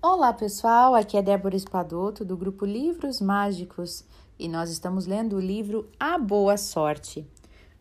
Olá 0.00 0.32
pessoal, 0.32 0.94
aqui 0.94 1.16
é 1.16 1.22
Débora 1.22 1.56
Espadoto 1.56 2.24
do 2.24 2.36
grupo 2.36 2.64
Livros 2.64 3.20
Mágicos 3.20 4.04
e 4.38 4.48
nós 4.48 4.70
estamos 4.70 5.06
lendo 5.06 5.34
o 5.34 5.40
livro 5.40 5.90
A 5.98 6.16
Boa 6.16 6.56
Sorte. 6.56 7.26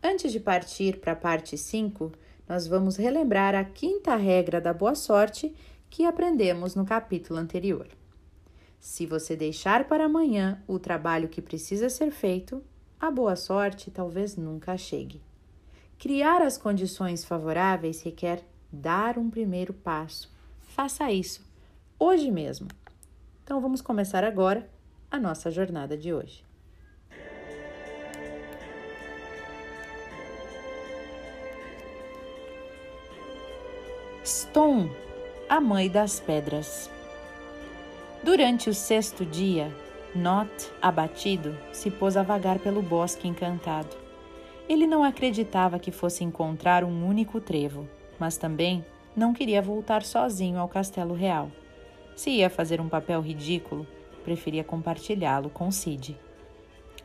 Antes 0.01 0.31
de 0.31 0.39
partir 0.39 0.99
para 0.99 1.11
a 1.11 1.15
parte 1.15 1.55
5, 1.55 2.11
nós 2.49 2.65
vamos 2.65 2.95
relembrar 2.95 3.53
a 3.53 3.63
quinta 3.63 4.15
regra 4.15 4.59
da 4.59 4.73
boa 4.73 4.95
sorte 4.95 5.53
que 5.91 6.05
aprendemos 6.05 6.73
no 6.73 6.83
capítulo 6.83 7.39
anterior. 7.39 7.88
Se 8.79 9.05
você 9.05 9.36
deixar 9.36 9.88
para 9.88 10.05
amanhã 10.05 10.59
o 10.68 10.79
trabalho 10.79 11.29
que 11.29 11.39
precisa 11.39 11.88
ser 11.88 12.09
feito, 12.09 12.63
a 12.99 13.11
boa 13.11 13.36
sorte 13.36 13.91
talvez 13.91 14.36
nunca 14.36 14.75
chegue. 14.75 15.21
Criar 15.99 16.41
as 16.41 16.57
condições 16.57 17.23
favoráveis 17.23 18.02
requer 18.02 18.43
dar 18.71 19.20
um 19.20 19.29
primeiro 19.29 19.71
passo. 19.71 20.36
Faça 20.61 21.11
isso 21.11 21.46
hoje 22.00 22.32
mesmo. 22.32 22.68
Então 23.43 23.61
vamos 23.61 23.81
começar 23.81 24.23
agora 24.23 24.70
a 25.09 25.20
nossa 25.20 25.49
jornada 25.49 25.98
de 25.98 26.13
hoje. 26.13 26.45
Stone, 34.26 34.91
a 35.48 35.62
mãe 35.62 35.90
das 35.90 36.20
pedras. 36.20 36.90
Durante 38.21 38.70
o 38.70 38.73
sexto 38.73 39.26
dia, 39.26 39.73
Not, 40.13 40.49
abatido, 40.82 41.55
se 41.71 41.91
pôs 41.91 42.18
a 42.18 42.23
vagar 42.23 42.59
pelo 42.59 42.82
bosque 42.82 43.27
encantado. 43.27 43.95
Ele 44.68 44.88
não 44.88 45.04
acreditava 45.04 45.79
que 45.79 45.91
fosse 45.91 46.23
encontrar 46.23 46.84
um 46.84 47.07
único 47.07 47.40
trevo, 47.40 47.88
mas 48.20 48.35
também 48.35 48.84
não 49.16 49.34
queria 49.34 49.62
voltar 49.62 50.04
sozinho 50.04 50.59
ao 50.59 50.68
castelo 50.68 51.13
real. 51.13 51.52
Se 52.17 52.31
ia 52.31 52.49
fazer 52.49 52.81
um 52.81 52.89
papel 52.89 53.21
ridículo, 53.21 53.85
preferia 54.23 54.63
compartilhá-lo 54.63 55.52
com 55.52 55.70
Sid. 55.70 56.18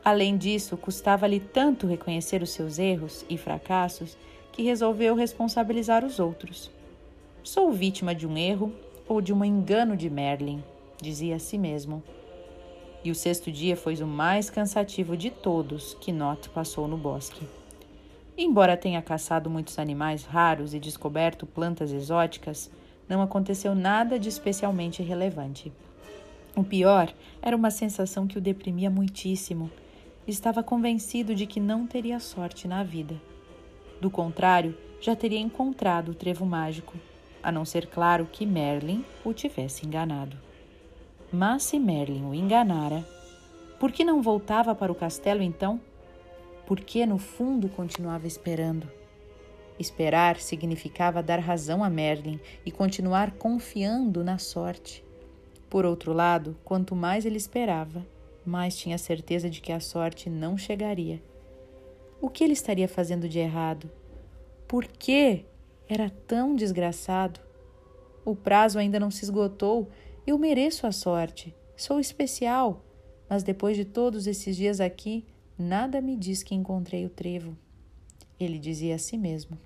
Além 0.03 0.39
disso, 0.39 0.75
custava-lhe 0.75 1.39
tanto 1.39 1.87
reconhecer 1.87 2.43
os 2.43 2.49
seus 2.49 2.79
erros 2.79 3.23
e 3.29 3.37
fracassos 3.37 4.17
que 4.51 4.63
resolveu 4.63 5.15
responsabilizar 5.15 6.03
os 6.03 6.19
outros. 6.19 6.71
Sou 7.43 7.71
vítima 7.71 8.15
de 8.15 8.27
um 8.27 8.39
erro 8.39 8.73
ou 9.07 9.21
de 9.21 9.35
um 9.35 9.45
engano 9.45 9.99
de 9.99 10.09
Merlin, 10.09 10.65
dizia 10.99 11.37
a 11.37 11.39
si 11.39 11.59
mesmo. 11.59 12.03
E 13.05 13.11
o 13.11 13.15
sexto 13.15 13.53
dia 13.53 13.77
foi 13.77 13.95
o 13.97 14.07
mais 14.07 14.49
cansativo 14.49 15.15
de 15.15 15.31
todos 15.31 15.93
que 16.01 16.11
Not 16.11 16.49
passou 16.49 16.89
no 16.89 16.97
bosque. 16.97 17.47
Embora 18.35 18.79
tenha 18.79 19.03
caçado 19.03 19.51
muitos 19.51 19.79
animais 19.79 20.25
raros 20.25 20.73
e 20.73 20.81
descoberto 20.81 21.45
plantas 21.45 21.93
exóticas, 21.93 22.71
não 23.13 23.21
aconteceu 23.21 23.75
nada 23.75 24.19
de 24.19 24.31
especialmente 24.31 25.03
relevante. 25.03 25.71
O 26.57 26.65
pior 26.65 27.13
era 27.43 27.55
uma 27.55 27.71
sensação 27.71 28.27
que 28.27 28.39
o 28.39 28.41
deprimia 28.41 28.89
muitíssimo. 28.89 29.71
Estava 30.27 30.63
convencido 30.63 31.35
de 31.35 31.47
que 31.47 31.61
não 31.61 31.87
teria 31.87 32.19
sorte 32.19 32.67
na 32.67 32.83
vida. 32.83 33.21
Do 34.01 34.11
contrário, 34.11 34.75
já 34.99 35.15
teria 35.15 35.39
encontrado 35.39 36.13
o 36.13 36.15
trevo 36.15 36.47
mágico, 36.47 36.95
a 37.43 37.53
não 37.53 37.67
ser 37.67 37.87
claro 37.87 38.27
que 38.33 38.47
Merlin 38.47 39.05
o 39.23 39.35
tivesse 39.35 39.85
enganado. 39.85 40.39
Mas 41.31 41.65
se 41.65 41.79
Merlin 41.79 42.25
o 42.25 42.35
enganara, 42.35 43.07
por 43.79 43.93
que 43.93 44.05
não 44.05 44.23
voltava 44.23 44.75
para 44.75 44.91
o 44.91 44.95
castelo 44.95 45.43
então? 45.43 45.79
Por 46.67 46.81
que 46.81 47.05
no 47.05 47.19
fundo 47.19 47.69
continuava 47.69 48.27
esperando? 48.27 48.89
Esperar 49.79 50.39
significava 50.39 51.23
dar 51.23 51.39
razão 51.39 51.83
a 51.83 51.91
Merlin 51.91 52.39
e 52.65 52.71
continuar 52.71 53.33
confiando 53.33 54.23
na 54.23 54.39
sorte. 54.39 55.05
Por 55.69 55.85
outro 55.85 56.13
lado, 56.13 56.57
quanto 56.65 56.95
mais 56.95 57.25
ele 57.25 57.37
esperava, 57.37 58.07
mais 58.45 58.77
tinha 58.77 58.99
certeza 58.99 59.49
de 59.49 59.61
que 59.61 59.73
a 59.73 59.81
sorte 59.81 60.29
não 60.29 60.59
chegaria. 60.59 61.23
O 62.21 62.29
que 62.29 62.45
ele 62.45 62.53
estaria 62.53 62.87
fazendo 62.87 63.29
de 63.29 63.39
errado? 63.39 63.91
Por 64.69 64.87
que 64.87 65.45
era 65.89 66.11
tão 66.11 66.55
desgraçado? 66.55 67.41
O 68.25 68.37
prazo 68.37 68.79
ainda 68.79 69.01
não 69.01 69.11
se 69.11 69.25
esgotou. 69.25 69.89
Eu 70.27 70.39
mereço 70.39 70.87
a 70.87 70.93
sorte. 70.93 71.55
Sou 71.77 71.99
especial. 71.99 72.85
Mas 73.29 73.43
depois 73.43 73.77
de 73.77 73.85
todos 73.85 74.27
esses 74.27 74.55
dias 74.57 74.81
aqui, 74.81 75.25
nada 75.59 76.01
me 76.01 76.17
diz 76.17 76.43
que 76.43 76.55
encontrei 76.55 77.05
o 77.05 77.11
trevo 77.11 77.57
ele 78.39 78.59
dizia 78.59 78.95
a 78.95 78.99
si 78.99 79.17
mesmo. 79.17 79.59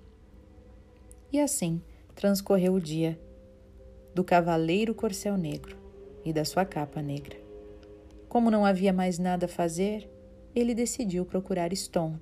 E 1.32 1.40
assim 1.40 1.80
transcorreu 2.14 2.74
o 2.74 2.80
dia 2.80 3.18
do 4.14 4.24
cavaleiro 4.24 4.94
corcel 4.94 5.36
negro 5.36 5.76
e 6.24 6.32
da 6.32 6.44
sua 6.44 6.64
capa 6.64 7.02
negra. 7.02 7.36
Como 8.28 8.50
não 8.50 8.64
havia 8.64 8.92
mais 8.92 9.18
nada 9.18 9.46
a 9.46 9.48
fazer, 9.48 10.10
ele 10.54 10.74
decidiu 10.74 11.24
procurar 11.24 11.74
Stone, 11.76 12.18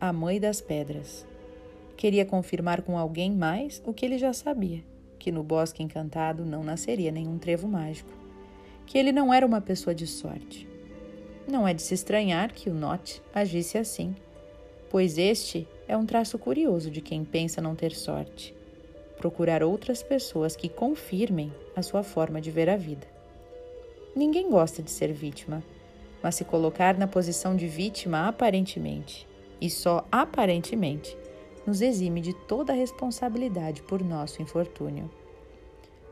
a 0.00 0.12
mãe 0.12 0.40
das 0.40 0.60
pedras. 0.60 1.26
Queria 1.96 2.24
confirmar 2.24 2.82
com 2.82 2.96
alguém 2.96 3.30
mais 3.30 3.82
o 3.84 3.92
que 3.92 4.06
ele 4.06 4.18
já 4.18 4.32
sabia: 4.32 4.82
que 5.18 5.30
no 5.30 5.42
bosque 5.42 5.82
encantado 5.82 6.44
não 6.44 6.64
nasceria 6.64 7.12
nenhum 7.12 7.38
trevo 7.38 7.68
mágico, 7.68 8.10
que 8.86 8.96
ele 8.96 9.12
não 9.12 9.32
era 9.32 9.44
uma 9.44 9.60
pessoa 9.60 9.94
de 9.94 10.06
sorte. 10.06 10.66
Não 11.46 11.66
é 11.66 11.74
de 11.74 11.82
se 11.82 11.94
estranhar 11.94 12.52
que 12.52 12.70
o 12.70 12.74
Not 12.74 13.22
agisse 13.34 13.76
assim, 13.76 14.14
pois 14.90 15.18
este 15.18 15.66
é 15.86 15.96
um 15.96 16.06
traço 16.06 16.38
curioso 16.38 16.90
de 16.90 17.00
quem 17.00 17.24
pensa 17.24 17.60
não 17.60 17.74
ter 17.74 17.92
sorte. 17.92 18.54
Procurar 19.16 19.62
outras 19.62 20.02
pessoas 20.02 20.54
que 20.54 20.68
confirmem 20.68 21.52
a 21.74 21.82
sua 21.82 22.02
forma 22.02 22.40
de 22.40 22.50
ver 22.50 22.68
a 22.68 22.76
vida. 22.76 23.06
Ninguém 24.14 24.50
gosta 24.50 24.82
de 24.82 24.90
ser 24.90 25.12
vítima, 25.12 25.62
mas 26.22 26.34
se 26.34 26.44
colocar 26.44 26.96
na 26.96 27.06
posição 27.06 27.54
de 27.54 27.66
vítima 27.66 28.28
aparentemente, 28.28 29.26
e 29.60 29.68
só 29.70 30.06
aparentemente, 30.10 31.16
nos 31.66 31.80
exime 31.80 32.20
de 32.20 32.32
toda 32.32 32.72
a 32.72 32.76
responsabilidade 32.76 33.82
por 33.82 34.02
nosso 34.02 34.40
infortúnio. 34.40 35.10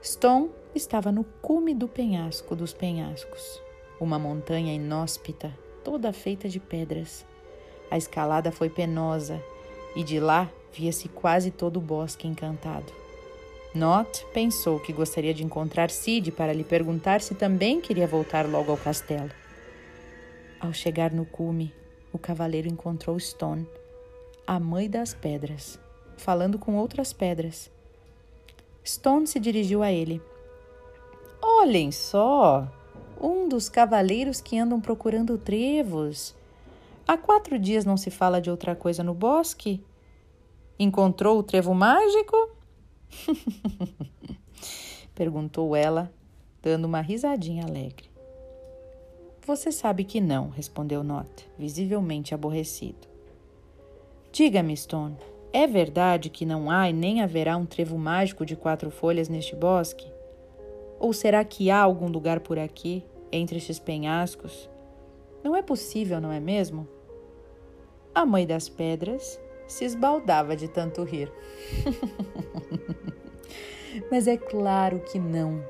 Stone 0.03 0.51
estava 0.75 1.11
no 1.11 1.25
cume 1.25 1.75
do 1.75 1.89
penhasco 1.89 2.55
dos 2.55 2.73
penhascos, 2.73 3.61
uma 4.01 4.19
montanha 4.19 4.75
inóspita, 4.75 5.53
toda 5.83 6.13
feita 6.13 6.49
de 6.49 6.61
pedras. 6.61 7.27
A 7.91 7.97
escalada 7.97 8.51
foi 8.51 8.69
penosa 8.69 9.43
e 9.95 10.03
de 10.03 10.21
lá 10.21 10.51
via-se 10.73 11.09
quase 11.09 11.51
todo 11.51 11.79
o 11.79 11.81
bosque 11.81 12.27
encantado. 12.27 12.93
Not 13.75 14.25
pensou 14.33 14.81
que 14.81 14.93
gostaria 14.93 15.35
de 15.35 15.45
encontrar 15.45 15.91
Sid 15.91 16.33
para 16.33 16.53
lhe 16.53 16.65
perguntar 16.65 17.21
se 17.21 17.35
também 17.35 17.81
queria 17.81 18.07
voltar 18.07 18.49
logo 18.49 18.71
ao 18.71 18.79
castelo. 18.79 19.31
Ao 20.59 20.73
chegar 20.73 21.13
no 21.13 21.27
cume, 21.27 21.75
o 22.13 22.19
cavaleiro 22.19 22.69
encontrou 22.69 23.21
Stone, 23.21 23.67
a 24.47 24.59
mãe 24.59 24.89
das 24.89 25.13
pedras, 25.13 25.79
falando 26.17 26.59
com 26.59 26.77
outras 26.77 27.13
pedras. 27.13 27.71
Stone 28.85 29.27
se 29.27 29.39
dirigiu 29.39 29.83
a 29.83 29.93
ele. 29.93 30.23
Olhem 31.43 31.93
só! 31.93 32.67
Um 33.21 33.49
dos 33.49 33.69
cavaleiros 33.69 34.41
que 34.41 34.59
andam 34.59 34.81
procurando 34.81 35.37
trevos. 35.37 36.35
Há 37.09 37.17
quatro 37.17 37.57
dias 37.57 37.85
não 37.85 37.97
se 37.97 38.11
fala 38.11 38.41
de 38.41 38.51
outra 38.51 38.75
coisa 38.75 39.05
no 39.05 39.15
bosque? 39.15 39.81
Encontrou 40.77 41.39
o 41.39 41.43
trevo 41.43 41.73
mágico? 41.73 42.37
Perguntou 45.15 45.77
ela, 45.77 46.13
dando 46.61 46.87
uma 46.87 47.01
risadinha 47.01 47.65
alegre. 47.65 48.11
Você 49.47 49.71
sabe 49.71 50.03
que 50.03 50.21
não, 50.21 50.49
respondeu 50.49 51.05
Not, 51.05 51.49
visivelmente 51.57 52.35
aborrecido. 52.35 53.07
Diga-me, 54.33 54.77
Stone, 54.77 55.17
é 55.53 55.65
verdade 55.65 56.29
que 56.29 56.45
não 56.45 56.69
há 56.69 56.91
e 56.91 56.93
nem 56.93 57.23
haverá 57.23 57.57
um 57.57 57.65
trevo 57.65 57.97
mágico 57.97 58.45
de 58.45 58.57
quatro 58.57 58.91
folhas 58.91 59.29
neste 59.29 59.55
bosque? 59.55 60.13
Ou 60.99 61.13
será 61.13 61.45
que 61.45 61.71
há 61.71 61.79
algum 61.79 62.09
lugar 62.09 62.41
por 62.41 62.59
aqui, 62.59 63.05
entre 63.31 63.59
estes 63.59 63.79
penhascos? 63.79 64.69
Não 65.45 65.55
é 65.55 65.63
possível, 65.63 66.21
não 66.21 66.33
é 66.33 66.41
mesmo? 66.41 66.96
A 68.17 68.25
mãe 68.25 68.47
das 68.47 68.67
pedras 68.67 69.39
se 69.69 69.85
esbaldava 69.85 70.57
de 70.57 70.69
tanto 70.69 71.05
rir. 71.05 71.31
Mas 74.11 74.27
é 74.27 74.39
claro 74.39 75.01
que 75.01 75.19
não. 75.19 75.63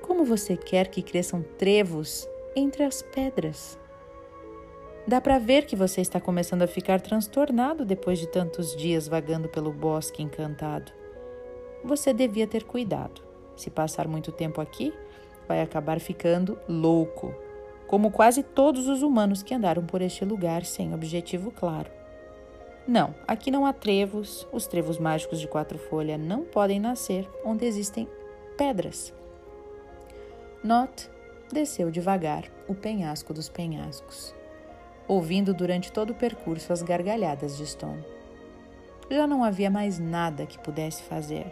Como 0.00 0.24
você 0.24 0.56
quer 0.56 0.86
que 0.86 1.02
cresçam 1.02 1.42
trevos 1.42 2.28
entre 2.54 2.84
as 2.84 3.02
pedras? 3.02 3.76
Dá 5.04 5.20
para 5.20 5.40
ver 5.40 5.66
que 5.66 5.74
você 5.74 6.00
está 6.00 6.20
começando 6.20 6.62
a 6.62 6.68
ficar 6.68 7.00
transtornado 7.00 7.84
depois 7.84 8.20
de 8.20 8.28
tantos 8.28 8.76
dias 8.76 9.08
vagando 9.08 9.48
pelo 9.48 9.72
bosque 9.72 10.22
encantado. 10.22 10.92
Você 11.82 12.12
devia 12.12 12.46
ter 12.46 12.62
cuidado. 12.62 13.20
Se 13.56 13.68
passar 13.68 14.06
muito 14.06 14.30
tempo 14.30 14.60
aqui, 14.60 14.94
vai 15.48 15.60
acabar 15.60 15.98
ficando 15.98 16.56
louco 16.68 17.34
como 17.88 18.10
quase 18.10 18.42
todos 18.42 18.86
os 18.86 19.02
humanos 19.02 19.42
que 19.42 19.54
andaram 19.54 19.84
por 19.84 20.02
este 20.02 20.24
lugar 20.24 20.64
sem 20.64 20.94
objetivo 20.94 21.50
claro. 21.50 21.90
Não, 22.86 23.14
aqui 23.26 23.50
não 23.50 23.66
há 23.66 23.72
trevos, 23.72 24.46
os 24.52 24.66
trevos 24.66 24.98
mágicos 24.98 25.40
de 25.40 25.48
quatro 25.48 25.78
folhas 25.78 26.20
não 26.20 26.44
podem 26.44 26.78
nascer 26.78 27.28
onde 27.44 27.66
existem 27.66 28.06
pedras. 28.56 29.12
Not 30.62 31.10
desceu 31.50 31.90
devagar 31.90 32.44
o 32.68 32.74
penhasco 32.74 33.32
dos 33.32 33.48
penhascos, 33.48 34.34
ouvindo 35.06 35.54
durante 35.54 35.90
todo 35.90 36.10
o 36.10 36.14
percurso 36.14 36.72
as 36.72 36.82
gargalhadas 36.82 37.56
de 37.56 37.66
Stone. 37.66 38.04
Já 39.10 39.26
não 39.26 39.42
havia 39.42 39.70
mais 39.70 39.98
nada 39.98 40.44
que 40.44 40.58
pudesse 40.58 41.02
fazer. 41.02 41.46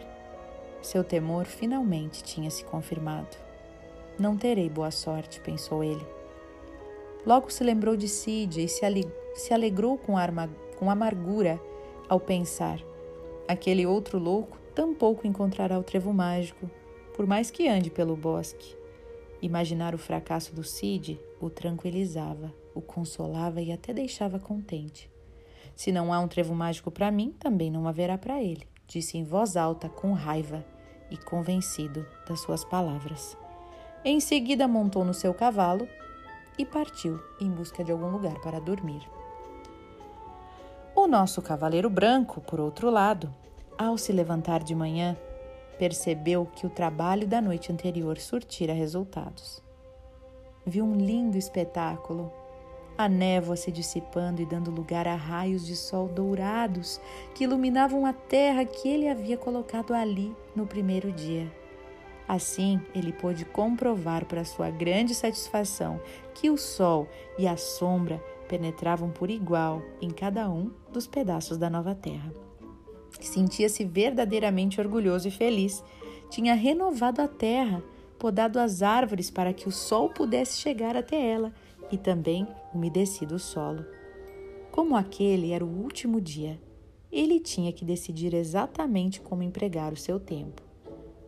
Seu 0.83 1.03
temor 1.03 1.45
finalmente 1.45 2.23
tinha 2.23 2.51
se 2.51 2.63
confirmado. 2.63 3.35
Não 4.19 4.37
terei 4.37 4.69
boa 4.69 4.91
sorte, 4.91 5.41
pensou 5.41 5.83
ele. 5.83 6.16
Logo 7.27 7.51
se 7.51 7.61
lembrou 7.61 7.97
de 7.97 8.07
Sid 8.07 8.63
e 8.63 8.69
se 8.69 9.53
alegrou 9.53 9.97
com, 9.97 10.13
com 10.77 10.89
amargura 10.89 11.61
ao 12.07 12.21
pensar: 12.21 12.79
aquele 13.45 13.85
outro 13.85 14.17
louco 14.17 14.57
tampouco 14.73 15.27
encontrará 15.27 15.77
o 15.77 15.83
trevo 15.83 16.13
mágico, 16.13 16.71
por 17.13 17.27
mais 17.27 17.51
que 17.51 17.67
ande 17.67 17.89
pelo 17.89 18.15
bosque. 18.15 18.77
Imaginar 19.41 19.93
o 19.93 19.97
fracasso 19.97 20.55
do 20.55 20.63
Cid 20.63 21.19
o 21.41 21.49
tranquilizava, 21.49 22.53
o 22.73 22.79
consolava 22.79 23.61
e 23.61 23.73
até 23.73 23.91
deixava 23.91 24.39
contente. 24.39 25.11
Se 25.75 25.91
não 25.91 26.13
há 26.13 26.21
um 26.21 26.29
trevo 26.29 26.55
mágico 26.55 26.89
para 26.89 27.11
mim, 27.11 27.35
também 27.37 27.69
não 27.69 27.89
haverá 27.89 28.17
para 28.17 28.41
ele, 28.41 28.65
disse 28.87 29.17
em 29.17 29.25
voz 29.25 29.57
alta, 29.57 29.89
com 29.89 30.13
raiva 30.13 30.65
e 31.11 31.17
convencido 31.17 32.07
das 32.25 32.39
suas 32.39 32.63
palavras. 32.63 33.37
Em 34.05 34.21
seguida, 34.21 34.65
montou 34.65 35.03
no 35.03 35.13
seu 35.13 35.33
cavalo 35.33 35.89
e 36.57 36.65
partiu 36.65 37.19
em 37.39 37.49
busca 37.49 37.83
de 37.83 37.91
algum 37.91 38.09
lugar 38.09 38.39
para 38.41 38.59
dormir. 38.59 39.07
O 40.95 41.07
nosso 41.07 41.41
cavaleiro 41.41 41.89
branco, 41.89 42.41
por 42.41 42.59
outro 42.59 42.89
lado, 42.89 43.33
ao 43.77 43.97
se 43.97 44.11
levantar 44.11 44.63
de 44.63 44.73
manhã, 44.73 45.15
percebeu 45.77 46.45
que 46.45 46.65
o 46.65 46.69
trabalho 46.69 47.27
da 47.27 47.39
noite 47.39 47.71
anterior 47.71 48.17
surtira 48.17 48.73
resultados. 48.73 49.61
Viu 50.65 50.83
um 50.83 50.95
lindo 50.95 51.37
espetáculo, 51.37 52.31
a 52.97 53.07
névoa 53.07 53.55
se 53.55 53.71
dissipando 53.71 54.41
e 54.41 54.45
dando 54.45 54.71
lugar 54.71 55.07
a 55.07 55.15
raios 55.15 55.65
de 55.65 55.75
sol 55.75 56.07
dourados 56.07 56.99
que 57.35 57.43
iluminavam 57.43 58.05
a 58.07 58.11
terra 58.11 58.65
que 58.65 58.89
ele 58.89 59.07
havia 59.07 59.37
colocado 59.37 59.93
ali 59.93 60.35
no 60.55 60.65
primeiro 60.65 61.11
dia. 61.11 61.49
Assim, 62.27 62.81
ele 62.93 63.13
pôde 63.13 63.45
comprovar 63.45 64.25
para 64.25 64.43
sua 64.43 64.69
grande 64.69 65.13
satisfação 65.13 66.01
que 66.39 66.51
o 66.51 66.57
sol 66.57 67.07
e 67.37 67.47
a 67.47 67.57
sombra 67.57 68.23
penetravam 68.47 69.09
por 69.09 69.29
igual 69.29 69.81
em 69.99 70.09
cada 70.09 70.49
um 70.49 70.71
dos 70.93 71.07
pedaços 71.07 71.57
da 71.57 71.67
nova 71.67 71.95
terra. 71.95 72.31
Sentia-se 73.19 73.83
verdadeiramente 73.83 74.79
orgulhoso 74.79 75.27
e 75.27 75.31
feliz. 75.31 75.83
Tinha 76.29 76.53
renovado 76.53 77.21
a 77.21 77.27
terra, 77.27 77.83
podado 78.19 78.59
as 78.59 78.83
árvores 78.83 79.31
para 79.31 79.51
que 79.51 79.67
o 79.67 79.71
sol 79.71 80.09
pudesse 80.09 80.59
chegar 80.59 80.95
até 80.95 81.19
ela 81.19 81.51
e 81.91 81.97
também 81.97 82.47
umedecido 82.71 83.35
o 83.35 83.39
solo. 83.39 83.83
Como 84.71 84.95
aquele 84.95 85.51
era 85.51 85.65
o 85.65 85.81
último 85.81 86.21
dia, 86.21 86.61
ele 87.11 87.39
tinha 87.39 87.73
que 87.73 87.83
decidir 87.83 88.35
exatamente 88.35 89.21
como 89.21 89.41
empregar 89.41 89.91
o 89.91 89.97
seu 89.97 90.19
tempo. 90.19 90.61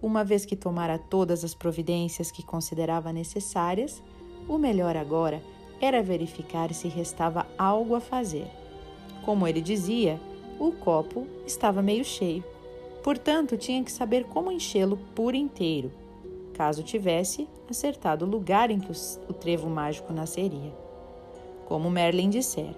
Uma 0.01 0.23
vez 0.23 0.45
que 0.45 0.55
tomara 0.55 0.99
todas 0.99 1.43
as 1.43 1.55
providências 1.55 2.29
que 2.29 2.43
considerava 2.43 3.11
necessárias, 3.11 4.03
o 4.49 4.57
melhor 4.57 4.97
agora 4.97 5.41
era 5.79 6.03
verificar 6.03 6.73
se 6.73 6.87
restava 6.87 7.45
algo 7.57 7.95
a 7.95 8.01
fazer. 8.01 8.47
Como 9.23 9.47
ele 9.47 9.61
dizia, 9.61 10.19
o 10.59 10.71
copo 10.71 11.25
estava 11.45 11.81
meio 11.81 12.03
cheio. 12.03 12.43
Portanto, 13.03 13.55
tinha 13.55 13.83
que 13.83 13.91
saber 13.91 14.25
como 14.25 14.51
enchê-lo 14.51 14.97
por 15.15 15.33
inteiro, 15.33 15.91
caso 16.53 16.83
tivesse 16.83 17.47
acertado 17.69 18.25
o 18.25 18.29
lugar 18.29 18.71
em 18.71 18.79
que 18.79 18.91
o 19.29 19.33
trevo 19.33 19.69
mágico 19.69 20.11
nasceria, 20.11 20.73
como 21.65 21.89
Merlin 21.89 22.29
dissera. 22.29 22.75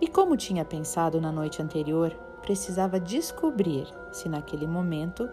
E 0.00 0.08
como 0.08 0.36
tinha 0.36 0.64
pensado 0.64 1.20
na 1.20 1.32
noite 1.32 1.62
anterior, 1.62 2.10
precisava 2.42 3.00
descobrir 3.00 3.86
se 4.12 4.28
naquele 4.28 4.66
momento 4.66 5.26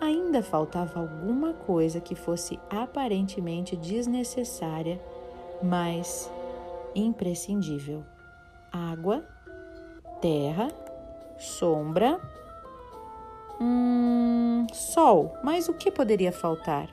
ainda 0.00 0.42
faltava 0.42 0.98
alguma 0.98 1.52
coisa 1.52 2.00
que 2.00 2.14
fosse 2.14 2.58
aparentemente 2.70 3.76
desnecessária, 3.76 5.00
mas 5.62 6.30
imprescindível: 6.94 8.02
água, 8.72 9.24
terra 10.20 10.68
sombra, 11.40 12.20
hum, 13.60 14.66
sol. 14.72 15.34
Mas 15.42 15.68
o 15.68 15.74
que 15.74 15.90
poderia 15.90 16.30
faltar? 16.30 16.88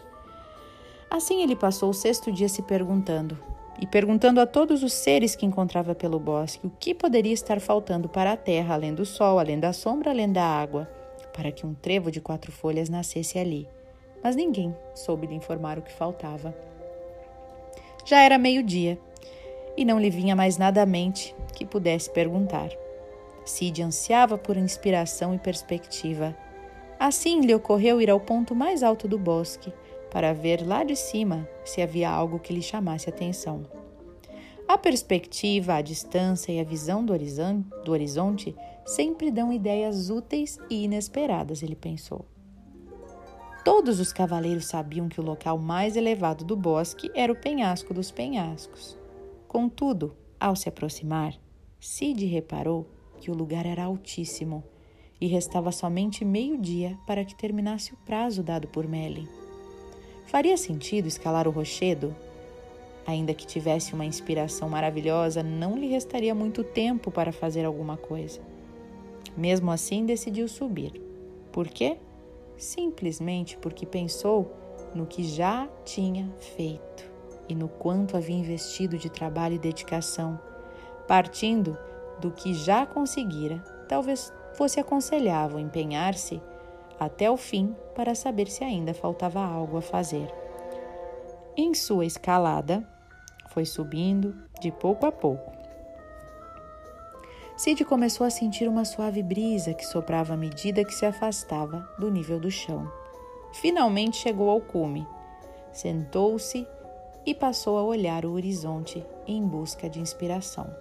Assim 1.10 1.42
ele 1.42 1.56
passou 1.56 1.90
o 1.90 1.94
sexto 1.94 2.32
dia 2.32 2.50
se 2.50 2.62
perguntando, 2.62 3.38
e 3.80 3.86
perguntando 3.86 4.42
a 4.42 4.48
todos 4.48 4.84
os 4.84 4.94
seres 4.94 5.36
que 5.36 5.46
encontrava 5.46 5.94
pelo 5.94 6.20
bosque 6.20 6.66
o 6.66 6.70
que 6.70 6.94
poderia 6.94 7.34
estar 7.34 7.60
faltando 7.60 8.10
para 8.10 8.34
a 8.34 8.38
terra, 8.38 8.74
além 8.74 8.94
do 8.94 9.06
sol, 9.06 9.38
além 9.38 9.60
da 9.60 9.72
sombra, 9.72 10.12
além 10.12 10.32
da 10.32 10.44
água, 10.44 10.90
para 11.38 11.52
que 11.52 11.68
um 11.68 11.76
trevo 11.76 12.10
de 12.10 12.20
quatro 12.20 12.52
folhas 12.52 12.90
nascesse 12.90 13.38
ali. 13.38 13.70
Mas 14.24 14.36
ninguém 14.36 14.76
soube 14.96 15.28
lhe 15.28 15.36
informar 15.36 15.78
o 15.78 15.84
que 15.84 15.94
faltava. 15.94 16.54
Já 18.04 18.22
era 18.22 18.40
meio-dia 18.40 18.98
e 19.78 19.86
não 19.86 20.00
lhe 20.00 20.10
vinha 20.10 20.36
mais 20.36 20.58
nada 20.58 20.82
à 20.82 20.86
mente 20.86 21.36
que 21.54 21.64
pudesse 21.64 22.10
perguntar. 22.10 22.70
Cid 23.46 23.84
ansiava 23.84 24.36
por 24.36 24.58
inspiração 24.58 25.36
e 25.36 25.38
perspectiva. 25.38 26.36
Assim 27.00 27.42
lhe 27.42 27.54
ocorreu 27.54 28.02
ir 28.02 28.10
ao 28.10 28.20
ponto 28.20 28.56
mais 28.56 28.82
alto 28.82 29.08
do 29.08 29.20
bosque, 29.20 29.72
para 30.10 30.34
ver 30.34 30.66
lá 30.66 30.84
de 30.84 30.96
cima 30.96 31.48
se 31.64 31.84
havia 31.84 32.10
algo 32.10 32.40
que 32.40 32.52
lhe 32.52 32.64
chamasse 32.64 33.10
atenção. 33.10 33.64
A 34.68 34.78
perspectiva, 34.78 35.76
a 35.76 35.82
distância 35.82 36.52
e 36.52 36.60
a 36.60 36.64
visão 36.64 37.06
do 37.06 37.14
horizonte 37.92 38.56
sempre 38.88 39.30
dão 39.30 39.52
ideias 39.52 40.10
úteis 40.10 40.58
e 40.70 40.86
inesperadas, 40.86 41.62
ele 41.62 41.76
pensou. 41.76 42.26
Todos 43.64 44.00
os 44.00 44.14
cavaleiros 44.14 44.66
sabiam 44.66 45.10
que 45.10 45.20
o 45.20 45.24
local 45.24 45.58
mais 45.58 45.98
elevado 45.98 46.46
do 46.46 46.56
bosque 46.56 47.12
era 47.14 47.32
o 47.32 47.36
penhasco 47.36 47.94
dos 47.94 48.10
penhascos. 48.12 48.98
Contudo, 49.46 50.16
ao 50.40 50.56
se 50.56 50.70
aproximar, 50.70 51.38
Cid 51.78 52.26
reparou 52.26 52.88
que 53.20 53.30
o 53.30 53.36
lugar 53.36 53.66
era 53.66 53.84
altíssimo 53.84 54.64
e 55.20 55.28
restava 55.28 55.72
somente 55.74 56.24
meio-dia 56.24 56.98
para 57.06 57.26
que 57.26 57.36
terminasse 57.36 57.94
o 57.94 57.98
prazo 57.98 58.42
dado 58.42 58.70
por 58.70 58.88
Melin. 58.88 59.28
Faria 60.28 60.56
sentido 60.56 61.08
escalar 61.08 61.46
o 61.46 61.52
rochedo? 61.52 62.16
Ainda 63.06 63.34
que 63.34 63.46
tivesse 63.46 63.94
uma 63.94 64.06
inspiração 64.06 64.70
maravilhosa, 64.70 65.44
não 65.44 65.78
lhe 65.78 65.88
restaria 65.88 66.34
muito 66.34 66.64
tempo 66.64 67.12
para 67.12 67.34
fazer 67.34 67.66
alguma 67.66 67.98
coisa. 67.98 68.40
Mesmo 69.36 69.72
assim, 69.72 70.06
decidiu 70.06 70.48
subir. 70.48 71.02
Por 71.52 71.68
quê? 71.68 71.98
Simplesmente 72.58 73.58
porque 73.58 73.86
pensou 73.86 74.52
no 74.94 75.06
que 75.06 75.24
já 75.24 75.68
tinha 75.84 76.32
feito 76.40 77.12
e 77.50 77.56
no 77.56 77.68
quanto 77.68 78.18
havia 78.18 78.36
investido 78.36 78.98
de 78.98 79.10
trabalho 79.10 79.56
e 79.56 79.60
dedicação, 79.60 80.40
partindo 81.08 81.78
do 82.20 82.32
que 82.32 82.54
já 82.54 82.86
conseguira, 82.86 83.60
talvez 83.88 84.34
fosse 84.54 84.80
aconselhável 84.80 85.60
empenhar-se 85.60 86.42
até 87.00 87.30
o 87.30 87.38
fim 87.38 87.76
para 87.96 88.16
saber 88.16 88.48
se 88.48 88.64
ainda 88.64 88.94
faltava 88.94 89.40
algo 89.40 89.78
a 89.78 89.82
fazer. 89.82 90.28
Em 91.56 91.74
sua 91.74 92.06
escalada, 92.06 92.88
foi 93.50 93.66
subindo 93.66 94.36
de 94.60 94.72
pouco 94.72 95.06
a 95.06 95.12
pouco. 95.12 95.57
Cid 97.58 97.84
começou 97.86 98.24
a 98.24 98.30
sentir 98.30 98.70
uma 98.70 98.86
suave 98.86 99.24
brisa 99.24 99.74
que 99.74 99.84
soprava 99.84 100.36
à 100.36 100.38
medida 100.38 100.86
que 100.86 100.94
se 100.94 101.08
afastava 101.08 101.80
do 101.98 102.12
nível 102.12 102.40
do 102.40 102.52
chão. 102.52 102.88
Finalmente 103.52 104.18
chegou 104.18 104.52
ao 104.52 104.62
cume. 104.62 105.08
Sentou-se 105.74 106.68
e 107.26 107.34
passou 107.34 107.80
a 107.80 107.84
olhar 107.84 108.26
o 108.26 108.34
horizonte 108.34 109.04
em 109.26 109.42
busca 109.42 109.90
de 109.90 110.00
inspiração 110.00 110.72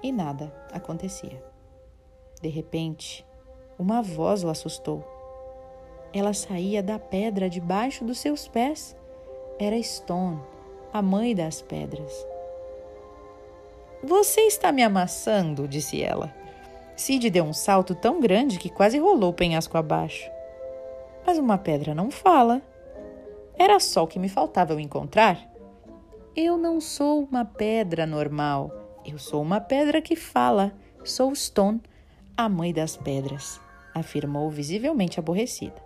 e 0.00 0.12
nada 0.12 0.54
acontecia. 0.72 1.42
De 2.40 2.48
repente, 2.48 3.26
uma 3.76 4.00
voz 4.00 4.44
o 4.44 4.48
assustou. 4.48 5.04
Ela 6.12 6.32
saía 6.32 6.80
da 6.80 7.00
pedra 7.00 7.50
debaixo 7.50 8.04
dos 8.04 8.18
seus 8.18 8.46
pés. 8.46 8.96
Era 9.58 9.82
Stone, 9.82 10.40
a 10.92 11.02
mãe 11.02 11.34
das 11.34 11.60
pedras. 11.60 12.24
Você 14.02 14.42
está 14.42 14.70
me 14.70 14.82
amassando, 14.82 15.66
disse 15.66 16.00
ela. 16.02 16.32
Sid 16.96 17.30
deu 17.30 17.44
um 17.44 17.52
salto 17.52 17.94
tão 17.94 18.20
grande 18.20 18.58
que 18.58 18.70
quase 18.70 18.98
rolou 18.98 19.30
o 19.30 19.34
penhasco 19.34 19.76
abaixo. 19.76 20.30
Mas 21.26 21.38
uma 21.38 21.58
pedra 21.58 21.94
não 21.94 22.10
fala. 22.10 22.62
Era 23.58 23.80
só 23.80 24.04
o 24.04 24.06
que 24.06 24.18
me 24.18 24.28
faltava 24.28 24.72
eu 24.72 24.80
encontrar. 24.80 25.38
Eu 26.34 26.56
não 26.56 26.80
sou 26.80 27.24
uma 27.24 27.44
pedra 27.44 28.06
normal. 28.06 28.70
Eu 29.04 29.18
sou 29.18 29.42
uma 29.42 29.60
pedra 29.60 30.00
que 30.00 30.14
fala. 30.14 30.72
Sou 31.04 31.34
Stone, 31.34 31.80
a 32.36 32.48
mãe 32.48 32.72
das 32.72 32.96
pedras, 32.96 33.60
afirmou 33.94 34.48
visivelmente 34.50 35.18
aborrecida. 35.18 35.82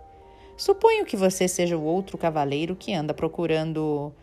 Suponho 0.55 1.05
que 1.05 1.17
você 1.17 1.47
seja 1.47 1.77
o 1.77 1.83
outro 1.83 2.17
cavaleiro 2.17 2.75
que 2.75 2.93
anda 2.93 3.13
procurando 3.13 4.13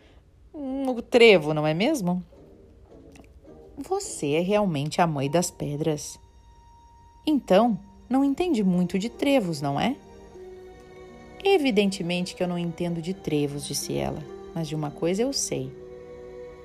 um 0.53 0.93
trevo, 1.01 1.53
não 1.53 1.67
é 1.67 1.73
mesmo? 1.73 2.23
Você 3.77 4.33
é 4.33 4.41
realmente 4.41 5.01
a 5.01 5.07
mãe 5.07 5.29
das 5.29 5.49
pedras. 5.49 6.19
Então, 7.25 7.79
não 8.09 8.23
entende 8.23 8.63
muito 8.63 8.99
de 8.99 9.09
trevos, 9.09 9.61
não 9.61 9.79
é? 9.79 9.95
Evidentemente 11.43 12.35
que 12.35 12.43
eu 12.43 12.47
não 12.47 12.57
entendo 12.57 13.01
de 13.01 13.13
trevos, 13.13 13.65
disse 13.65 13.97
ela, 13.97 14.23
mas 14.53 14.67
de 14.67 14.75
uma 14.75 14.91
coisa 14.91 15.21
eu 15.21 15.33
sei. 15.33 15.71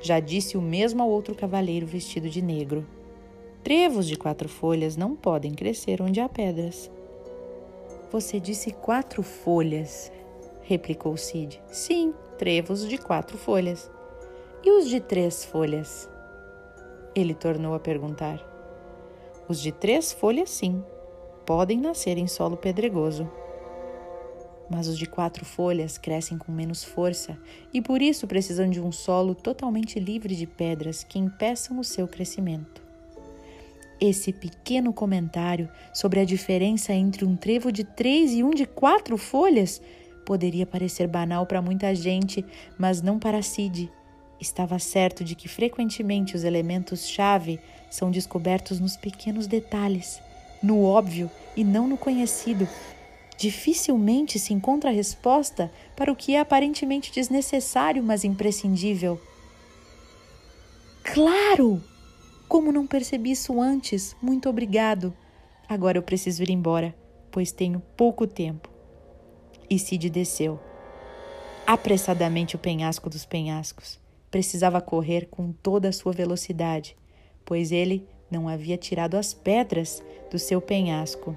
Já 0.01 0.21
disse 0.21 0.57
o 0.57 0.63
mesmo 0.63 1.03
ao 1.03 1.09
outro 1.09 1.35
cavaleiro 1.35 1.87
vestido 1.87 2.29
de 2.29 2.43
negro. 2.43 2.87
Trevos 3.63 4.07
de 4.07 4.17
quatro 4.17 4.49
folhas 4.49 4.97
não 4.97 5.17
podem 5.17 5.55
crescer 5.55 6.03
onde 6.03 6.21
há 6.21 6.29
pedras. 6.29 6.91
Você 8.13 8.39
disse 8.39 8.71
quatro 8.71 9.23
folhas, 9.23 10.13
replicou 10.63 11.17
Cid. 11.17 11.61
Sim, 11.71 12.13
trevos 12.39 12.87
de 12.89 12.99
quatro 12.99 13.39
folhas. 13.39 13.91
E 14.63 14.71
os 14.71 14.89
de 14.89 15.01
três 15.01 15.45
folhas? 15.45 16.09
Ele 17.17 17.33
tornou 17.33 17.75
a 17.75 17.81
perguntar. 17.81 18.39
Os 19.49 19.59
de 19.59 19.73
três 19.73 20.13
folhas, 20.13 20.51
sim, 20.51 20.85
podem 21.47 21.81
nascer 21.81 22.19
em 22.19 22.27
solo 22.27 22.59
pedregoso. 22.59 23.27
Mas 24.69 24.87
os 24.87 24.99
de 24.99 25.07
quatro 25.07 25.43
folhas 25.43 25.97
crescem 25.97 26.37
com 26.37 26.53
menos 26.53 26.85
força 26.85 27.39
e 27.73 27.81
por 27.81 28.03
isso 28.03 28.27
precisam 28.27 28.69
de 28.69 28.81
um 28.83 28.93
solo 28.93 29.35
totalmente 29.35 29.99
livre 29.99 30.37
de 30.37 30.47
pedras 30.47 31.03
que 31.05 31.19
impeçam 31.19 31.79
o 31.79 31.85
seu 31.85 32.07
crescimento. 32.07 32.83
Esse 33.99 34.31
pequeno 34.31 34.93
comentário 34.93 35.71
sobre 35.95 36.21
a 36.21 36.25
diferença 36.25 36.93
entre 36.93 37.25
um 37.25 37.35
trevo 37.35 37.73
de 37.73 37.83
três 37.83 38.35
e 38.35 38.43
um 38.43 38.51
de 38.51 38.67
quatro 38.67 39.17
folhas 39.17 39.81
poderia 40.27 40.67
parecer 40.67 41.07
banal 41.07 41.47
para 41.47 41.63
muita 41.63 41.95
gente, 41.95 42.45
mas 42.77 43.01
não 43.01 43.19
para 43.19 43.41
Cid. 43.41 43.91
Estava 44.41 44.79
certo 44.79 45.25
de 45.25 45.35
que 45.35 45.49
frequentemente 45.49 46.37
os 46.37 46.45
elementos-chave 46.45 47.59
são 47.91 48.11
descobertos 48.11 48.79
nos 48.79 48.97
pequenos 48.97 49.47
detalhes, 49.47 50.21
no 50.63 50.83
óbvio 50.83 51.31
e 51.57 51.65
não 51.65 51.89
no 51.89 51.97
conhecido. 51.97 52.69
Dificilmente 53.39 54.39
se 54.39 54.55
encontra 54.55 54.91
resposta 54.91 55.71
para 55.95 56.11
o 56.11 56.17
que 56.17 56.35
é 56.35 56.41
aparentemente 56.41 57.13
desnecessário, 57.13 58.03
mas 58.03 58.25
imprescindível. 58.25 59.21
Claro! 61.03 61.83
Como 62.49 62.71
não 62.71 62.87
percebi 62.87 63.33
isso 63.33 63.61
antes? 63.61 64.17
Muito 64.23 64.49
obrigado. 64.49 65.15
Agora 65.69 65.99
eu 65.99 66.03
preciso 66.03 66.43
ir 66.43 66.51
embora, 66.51 66.95
pois 67.31 67.51
tenho 67.53 67.81
pouco 67.97 68.27
tempo. 68.27 68.71
E 69.69 69.79
Cid 69.79 70.09
desceu. 70.09 70.61
Apressadamente 71.67 72.55
o 72.55 72.59
penhasco 72.59 73.11
dos 73.11 73.25
penhascos. 73.25 73.99
Precisava 74.31 74.81
correr 74.81 75.27
com 75.31 75.53
toda 75.53 75.89
a 75.89 75.93
sua 75.93 76.13
velocidade, 76.13 76.97
pois 77.45 77.73
ele 77.73 78.07
não 78.31 78.49
havia 78.49 78.77
tirado 78.77 79.17
as 79.17 79.33
pedras 79.33 80.03
do 80.31 80.39
seu 80.39 80.61
penhasco. 80.61 81.37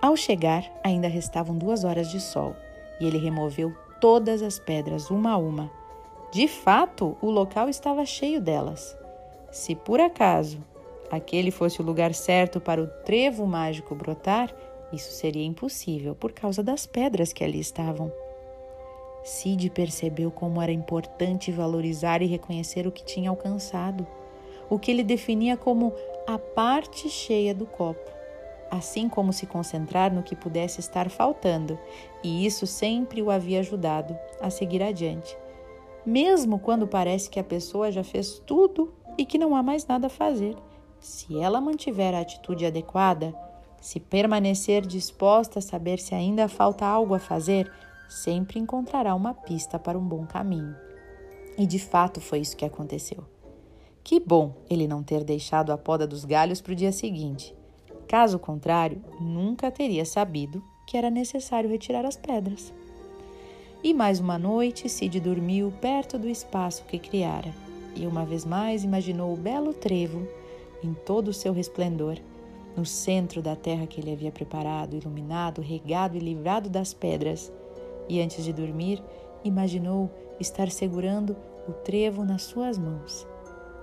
Ao 0.00 0.16
chegar, 0.16 0.64
ainda 0.82 1.06
restavam 1.06 1.56
duas 1.56 1.84
horas 1.84 2.10
de 2.10 2.20
sol 2.20 2.56
e 3.00 3.06
ele 3.06 3.18
removeu 3.18 3.72
todas 4.00 4.42
as 4.42 4.58
pedras, 4.58 5.10
uma 5.10 5.32
a 5.32 5.36
uma 5.36 5.82
de 6.32 6.48
fato, 6.48 7.14
o 7.20 7.30
local 7.30 7.68
estava 7.68 8.06
cheio 8.06 8.40
delas. 8.40 8.96
Se 9.50 9.74
por 9.74 10.00
acaso 10.00 10.64
aquele 11.10 11.50
fosse 11.50 11.82
o 11.82 11.84
lugar 11.84 12.14
certo 12.14 12.58
para 12.58 12.82
o 12.82 12.86
trevo 12.86 13.46
mágico 13.46 13.94
brotar, 13.94 14.50
isso 14.94 15.12
seria 15.12 15.44
impossível 15.44 16.14
por 16.14 16.32
causa 16.32 16.62
das 16.62 16.86
pedras 16.86 17.34
que 17.34 17.44
ali 17.44 17.60
estavam. 17.60 18.10
Cid 19.24 19.70
percebeu 19.70 20.30
como 20.30 20.60
era 20.60 20.72
importante 20.72 21.52
valorizar 21.52 22.22
e 22.22 22.26
reconhecer 22.26 22.86
o 22.86 22.92
que 22.92 23.04
tinha 23.04 23.30
alcançado, 23.30 24.06
o 24.68 24.78
que 24.78 24.90
ele 24.90 25.04
definia 25.04 25.56
como 25.56 25.92
a 26.26 26.38
parte 26.38 27.08
cheia 27.08 27.54
do 27.54 27.66
copo, 27.66 28.10
assim 28.70 29.08
como 29.08 29.32
se 29.32 29.46
concentrar 29.46 30.12
no 30.12 30.22
que 30.22 30.34
pudesse 30.34 30.80
estar 30.80 31.08
faltando, 31.08 31.78
e 32.22 32.44
isso 32.44 32.66
sempre 32.66 33.22
o 33.22 33.30
havia 33.30 33.60
ajudado 33.60 34.16
a 34.40 34.50
seguir 34.50 34.82
adiante 34.82 35.36
mesmo 36.04 36.58
quando 36.58 36.86
parece 36.86 37.30
que 37.30 37.38
a 37.38 37.44
pessoa 37.44 37.90
já 37.90 38.02
fez 38.02 38.40
tudo 38.44 38.92
e 39.16 39.24
que 39.24 39.38
não 39.38 39.54
há 39.54 39.62
mais 39.62 39.86
nada 39.86 40.08
a 40.08 40.10
fazer. 40.10 40.56
Se 40.98 41.38
ela 41.38 41.60
mantiver 41.60 42.14
a 42.14 42.20
atitude 42.20 42.66
adequada, 42.66 43.34
se 43.80 43.98
permanecer 43.98 44.86
disposta 44.86 45.58
a 45.58 45.62
saber 45.62 45.98
se 45.98 46.14
ainda 46.14 46.48
falta 46.48 46.86
algo 46.86 47.14
a 47.14 47.18
fazer, 47.18 47.70
sempre 48.08 48.58
encontrará 48.58 49.14
uma 49.14 49.34
pista 49.34 49.78
para 49.78 49.98
um 49.98 50.06
bom 50.06 50.26
caminho. 50.26 50.74
E 51.56 51.66
de 51.66 51.78
fato 51.78 52.20
foi 52.20 52.40
isso 52.40 52.56
que 52.56 52.64
aconteceu. 52.64 53.24
Que 54.04 54.18
bom 54.18 54.54
ele 54.68 54.88
não 54.88 55.02
ter 55.02 55.22
deixado 55.22 55.70
a 55.72 55.78
poda 55.78 56.06
dos 56.06 56.24
galhos 56.24 56.60
para 56.60 56.72
o 56.72 56.76
dia 56.76 56.92
seguinte. 56.92 57.54
Caso 58.08 58.38
contrário, 58.38 59.02
nunca 59.20 59.70
teria 59.70 60.04
sabido 60.04 60.62
que 60.86 60.96
era 60.96 61.10
necessário 61.10 61.70
retirar 61.70 62.04
as 62.04 62.16
pedras. 62.16 62.72
E 63.82 63.94
mais 63.94 64.20
uma 64.20 64.38
noite 64.38 64.88
Cid 64.88 65.18
dormiu 65.18 65.72
perto 65.80 66.18
do 66.18 66.28
espaço 66.28 66.84
que 66.84 66.98
criara, 66.98 67.52
e 67.96 68.06
uma 68.06 68.24
vez 68.24 68.44
mais 68.44 68.84
imaginou 68.84 69.32
o 69.32 69.36
belo 69.36 69.72
trevo 69.72 70.26
em 70.82 70.94
todo 70.94 71.28
o 71.28 71.32
seu 71.32 71.52
resplendor, 71.52 72.18
no 72.76 72.84
centro 72.84 73.42
da 73.42 73.54
terra 73.54 73.86
que 73.86 74.00
ele 74.00 74.12
havia 74.12 74.30
preparado, 74.30 74.96
iluminado, 74.96 75.60
regado 75.60 76.16
e 76.16 76.20
livrado 76.20 76.68
das 76.70 76.94
pedras. 76.94 77.52
E 78.08 78.20
antes 78.20 78.44
de 78.44 78.52
dormir, 78.52 79.02
imaginou 79.44 80.10
estar 80.38 80.70
segurando 80.70 81.36
o 81.68 81.72
trevo 81.72 82.24
nas 82.24 82.42
suas 82.42 82.78
mãos. 82.78 83.26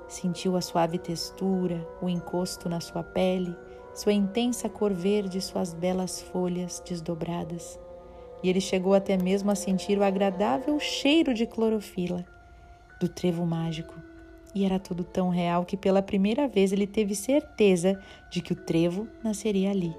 Sentiu 0.08 0.56
a 0.56 0.62
suave 0.62 0.98
textura, 0.98 1.88
o 2.02 2.10
encosto 2.10 2.68
na 2.68 2.80
sua 2.80 3.04
pele, 3.04 3.56
sua 3.94 4.14
intensa 4.14 4.68
cor 4.68 4.94
verde, 4.94 5.40
suas 5.40 5.74
belas 5.74 6.22
folhas 6.22 6.82
desdobradas 6.88 7.80
e 8.42 8.50
ele 8.50 8.62
chegou 8.62 8.94
até 8.94 9.18
mesmo 9.18 9.52
a 9.52 9.56
sentir 9.56 9.98
o 9.98 10.04
agradável 10.04 10.80
cheiro 10.80 11.34
de 11.34 11.46
clorofila 11.46 12.26
do 13.00 13.08
trevo 13.08 13.46
mágico. 13.46 13.94
E 14.56 14.66
era 14.66 14.80
tudo 14.80 15.04
tão 15.04 15.30
real 15.30 15.64
que 15.64 15.78
pela 15.78 16.02
primeira 16.02 16.48
vez 16.48 16.72
ele 16.72 16.88
teve 16.88 17.16
certeza 17.16 18.02
de 18.32 18.42
que 18.42 18.54
o 18.54 18.56
trevo 18.56 19.08
nasceria 19.24 19.70
ali. 19.70 19.96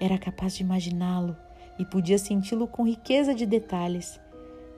Era 0.00 0.18
capaz 0.18 0.56
de 0.56 0.62
imaginá-lo 0.62 1.36
e 1.82 1.84
podia 1.84 2.16
senti-lo 2.16 2.68
com 2.68 2.86
riqueza 2.86 3.34
de 3.34 3.44
detalhes. 3.44 4.20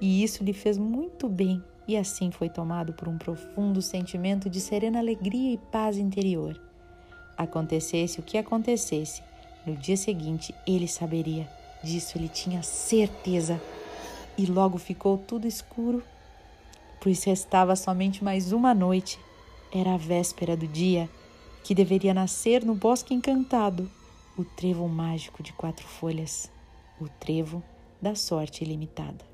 E 0.00 0.25
isso 0.25 0.42
lhe 0.42 0.54
fez 0.54 0.78
muito 0.78 1.28
bem, 1.28 1.62
e 1.87 1.96
assim 1.96 2.30
foi 2.30 2.49
tomado 2.49 2.94
por 2.94 3.06
um 3.06 3.18
profundo 3.18 3.82
sentimento 3.82 4.49
de 4.49 4.58
serena 4.58 4.99
alegria 4.99 5.52
e 5.52 5.58
paz 5.70 5.99
interior. 5.99 6.58
Acontecesse 7.37 8.18
o 8.18 8.23
que 8.23 8.38
acontecesse, 8.38 9.23
no 9.66 9.76
dia 9.76 9.96
seguinte 9.96 10.54
ele 10.66 10.88
saberia 10.88 11.49
Disso 11.84 12.16
ele 12.16 12.28
tinha 12.28 12.62
certeza. 12.62 13.61
E 14.38 14.46
logo 14.46 14.78
ficou 14.78 15.18
tudo 15.18 15.46
escuro, 15.46 16.02
pois 16.99 17.23
restava 17.25 17.76
somente 17.76 18.25
mais 18.25 18.52
uma 18.52 18.75
noite. 18.75 19.18
Era 19.70 19.94
a 19.94 19.99
véspera 19.99 20.56
do 20.56 20.66
dia 20.66 21.11
que 21.62 21.75
deveria 21.75 22.14
nascer 22.14 22.64
no 22.64 22.75
bosque 22.75 23.12
encantado 23.12 23.90
o 24.37 24.44
trevo 24.44 24.88
mágico 24.88 25.42
de 25.42 25.52
quatro 25.52 25.87
folhas, 25.87 26.50
o 27.00 27.08
trevo 27.08 27.62
da 28.00 28.14
sorte 28.14 28.64
ilimitada. 28.64 29.34